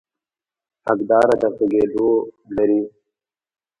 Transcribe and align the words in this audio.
حقداره 0.85 1.35
د 1.41 1.43
غږېدو 1.57 2.09
لري. 2.55 2.81